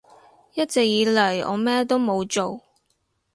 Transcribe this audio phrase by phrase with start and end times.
[0.55, 2.61] 一直以嚟我咩都冇做